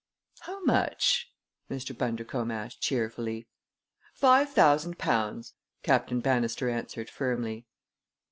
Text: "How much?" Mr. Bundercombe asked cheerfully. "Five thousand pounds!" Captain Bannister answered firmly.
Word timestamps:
"How 0.39 0.63
much?" 0.63 1.31
Mr. 1.69 1.95
Bundercombe 1.95 2.51
asked 2.51 2.81
cheerfully. 2.81 3.47
"Five 4.15 4.49
thousand 4.49 4.97
pounds!" 4.97 5.53
Captain 5.83 6.21
Bannister 6.21 6.67
answered 6.71 7.07
firmly. 7.07 7.67